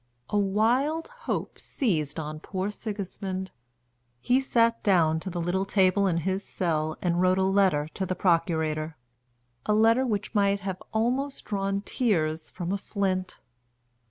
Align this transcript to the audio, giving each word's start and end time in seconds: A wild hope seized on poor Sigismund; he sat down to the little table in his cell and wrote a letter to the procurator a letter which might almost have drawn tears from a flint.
A 0.31 0.37
wild 0.39 1.09
hope 1.09 1.59
seized 1.59 2.19
on 2.19 2.39
poor 2.39 2.71
Sigismund; 2.71 3.51
he 4.19 4.41
sat 4.41 4.81
down 4.81 5.19
to 5.19 5.29
the 5.29 5.39
little 5.39 5.63
table 5.63 6.07
in 6.07 6.17
his 6.25 6.43
cell 6.43 6.97
and 7.03 7.21
wrote 7.21 7.37
a 7.37 7.43
letter 7.43 7.87
to 7.93 8.07
the 8.07 8.15
procurator 8.15 8.97
a 9.67 9.75
letter 9.75 10.03
which 10.03 10.33
might 10.33 10.59
almost 10.91 11.41
have 11.43 11.45
drawn 11.45 11.81
tears 11.81 12.49
from 12.49 12.71
a 12.71 12.79
flint. 12.79 13.37